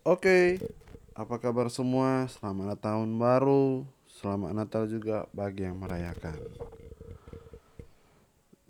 [0.00, 0.56] Oke,
[1.12, 2.24] apa kabar semua?
[2.24, 6.40] Selamat tahun baru, selamat Natal juga bagi yang merayakan.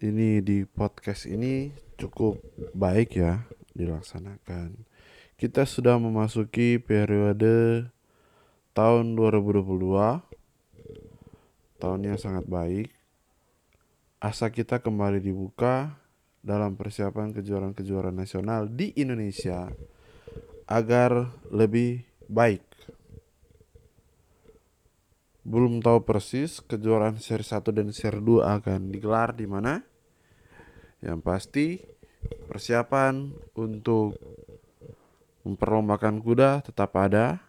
[0.02, 2.42] Ini di podcast ini cukup
[2.74, 3.46] baik ya
[3.78, 4.74] dilaksanakan.
[5.38, 7.86] Kita sudah memasuki periode
[8.74, 10.26] tahun 2022.
[11.78, 12.90] Tahunnya sangat baik.
[14.18, 15.94] Asa kita kembali dibuka
[16.42, 19.70] dalam persiapan kejuaraan-kejuaraan nasional di Indonesia
[20.70, 22.62] agar lebih baik.
[25.42, 29.82] Belum tahu persis kejuaraan seri 1 dan seri 2 akan digelar di mana?
[31.02, 31.66] Yang pasti
[32.46, 34.14] persiapan untuk
[35.42, 37.42] memperlombakan kuda tetap ada.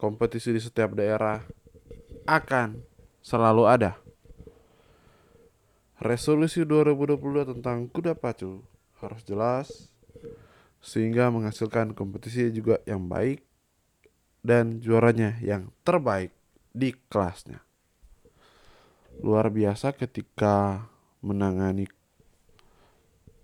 [0.00, 1.44] Kompetisi di setiap daerah
[2.24, 2.80] akan
[3.20, 4.00] selalu ada.
[6.00, 8.64] Resolusi 2022 tentang kuda pacu
[9.04, 9.92] harus jelas,
[10.80, 13.44] sehingga menghasilkan kompetisi juga yang baik
[14.40, 16.32] dan juaranya yang terbaik
[16.72, 17.60] di kelasnya.
[19.20, 20.88] Luar biasa ketika
[21.20, 21.84] menangani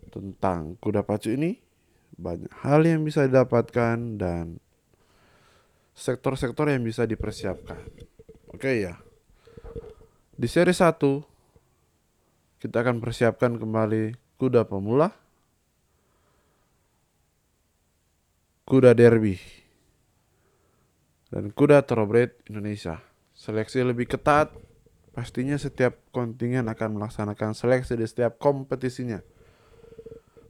[0.09, 1.61] tentang kuda pacu ini
[2.17, 4.57] banyak hal yang bisa didapatkan dan
[5.93, 7.85] sektor-sektor yang bisa dipersiapkan.
[8.49, 8.97] Oke ya.
[10.33, 10.97] Di seri 1
[12.57, 15.26] kita akan persiapkan kembali kuda pemula
[18.67, 19.39] kuda derby,
[21.31, 22.99] dan kuda thoroughbred Indonesia.
[23.37, 24.51] Seleksi lebih ketat,
[25.15, 29.23] pastinya setiap kontingen akan melaksanakan seleksi di setiap kompetisinya.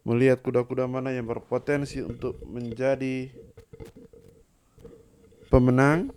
[0.07, 3.29] Melihat kuda-kuda mana yang berpotensi untuk menjadi
[5.51, 6.15] pemenang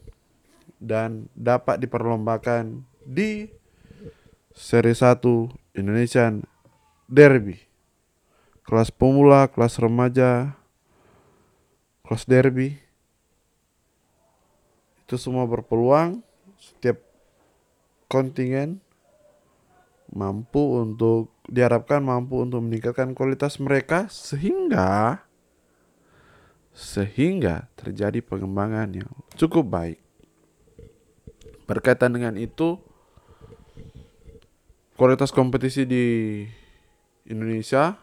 [0.78, 3.50] dan dapat diperlombakan di
[4.54, 5.26] seri 1
[5.76, 6.46] Indonesian
[7.10, 7.58] Derby.
[8.62, 10.59] Kelas pemula, kelas remaja,
[12.10, 12.74] Cross derby.
[15.06, 16.26] Itu semua berpeluang.
[16.58, 16.98] Setiap
[18.10, 18.82] kontingen
[20.10, 25.22] mampu untuk diharapkan mampu untuk meningkatkan kualitas mereka sehingga
[26.74, 30.02] sehingga terjadi pengembangan yang cukup baik.
[31.70, 32.82] Berkaitan dengan itu,
[34.98, 36.06] kualitas kompetisi di
[37.30, 38.02] Indonesia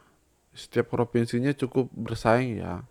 [0.55, 2.87] setiap provinsinya cukup bersaing ya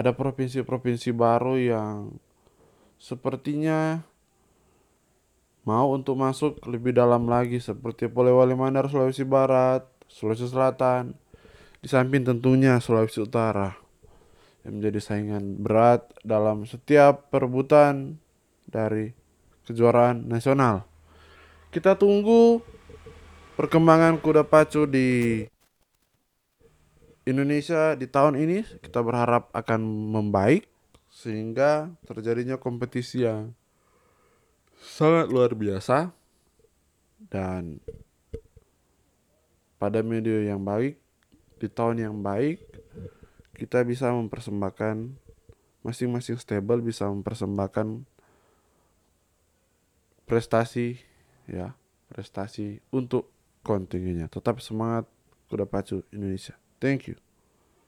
[0.00, 2.16] ada provinsi-provinsi baru yang
[2.96, 4.00] sepertinya
[5.68, 11.12] mau untuk masuk lebih dalam lagi seperti Polewali Mandar Sulawesi Barat, Sulawesi Selatan,
[11.84, 13.76] di samping tentunya Sulawesi Utara
[14.64, 18.16] yang menjadi saingan berat dalam setiap perebutan
[18.64, 19.12] dari
[19.68, 20.88] kejuaraan nasional.
[21.68, 22.64] Kita tunggu
[23.60, 25.44] perkembangan kuda pacu di
[27.28, 30.64] Indonesia di tahun ini kita berharap akan membaik
[31.12, 33.52] sehingga terjadinya kompetisi yang
[34.80, 36.16] sangat luar biasa
[37.28, 37.84] dan
[39.76, 40.96] pada media yang baik
[41.60, 42.64] di tahun yang baik
[43.60, 45.12] kita bisa mempersembahkan
[45.84, 48.08] masing-masing stable bisa mempersembahkan
[50.24, 50.96] prestasi
[51.44, 51.76] ya
[52.08, 53.28] prestasi untuk
[53.60, 54.32] kontingennya.
[54.32, 55.04] Tetap semangat
[55.52, 57.16] kuda pacu Indonesia Thank you.